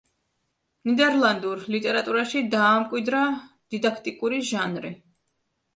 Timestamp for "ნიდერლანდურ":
0.89-1.61